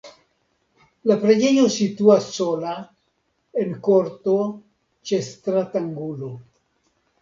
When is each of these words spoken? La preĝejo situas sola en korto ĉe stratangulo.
La 1.11 1.17
preĝejo 1.25 1.65
situas 1.75 2.31
sola 2.39 2.73
en 3.67 3.79
korto 3.91 4.37
ĉe 5.09 5.25
stratangulo. 5.33 6.37